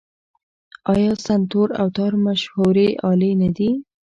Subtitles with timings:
[0.93, 3.69] آیا سنتور او تار مشهورې الې نه دي؟